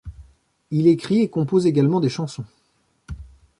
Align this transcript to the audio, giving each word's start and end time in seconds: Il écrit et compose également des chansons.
Il 0.71 0.87
écrit 0.87 1.19
et 1.21 1.29
compose 1.29 1.67
également 1.67 1.99
des 1.99 2.09
chansons. 2.09 2.43